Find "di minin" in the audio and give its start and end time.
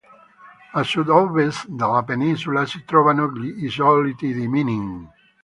4.33-5.07